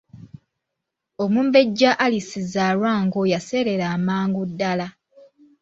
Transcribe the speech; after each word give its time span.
Omumbejja 1.23 1.89
Alice 2.05 2.39
Zzaalwango 2.45 3.21
yaseerera 3.33 3.85
amangu 3.97 4.41
ddala. 4.49 4.87